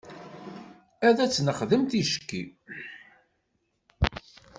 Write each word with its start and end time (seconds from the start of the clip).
Ad 1.07 1.19
t-nexdem 1.33 1.83
ticki. 1.91 2.43